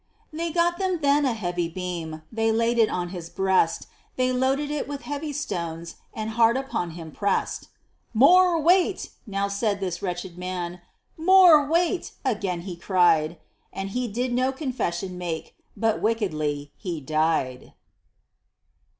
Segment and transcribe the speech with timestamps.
[0.33, 3.85] They got them then a heavy beam, They laid it on his breast;
[4.15, 7.67] They loaded it with heavy stones, And hard upon him prest.
[8.11, 10.81] "More weight!" now said this wretched man;
[11.19, 13.37] "More weight!" again he cried;
[13.71, 17.73] And he did no confession make, But wickedly he dyed.